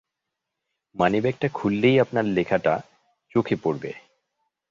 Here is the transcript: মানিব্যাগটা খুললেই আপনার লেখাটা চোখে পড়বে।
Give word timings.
মানিব্যাগটা 0.95 1.47
খুললেই 1.53 1.99
আপনার 1.99 2.25
লেখাটা 2.25 2.73
চোখে 3.31 3.55
পড়বে। 3.63 3.91